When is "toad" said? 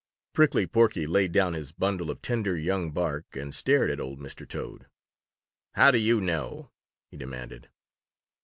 4.49-4.87